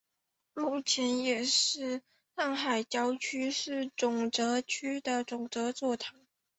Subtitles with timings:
[0.55, 2.01] 目前也是
[2.35, 6.19] 上海教区市区总铎区的总铎座堂。